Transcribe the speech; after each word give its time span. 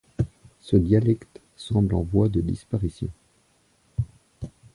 Ce 0.61 0.75
dialecte 0.77 1.41
semble 1.55 1.93
en 1.93 2.01
voie 2.01 2.27
de 2.27 2.41
disparition. 2.41 3.09